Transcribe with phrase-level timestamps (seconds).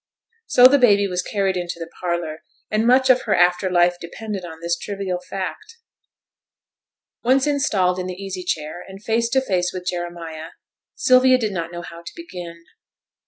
[0.47, 4.43] So the baby was carried into the parlour, and much of her after life depended
[4.43, 5.77] on this trivial fact.
[7.23, 10.53] Once installed in the easy chair, and face to face with Jeremiah,
[10.95, 12.65] Sylvia did not know how to begin.